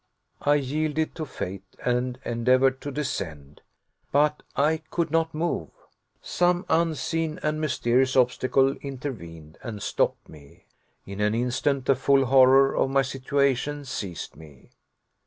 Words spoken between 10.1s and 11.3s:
me. In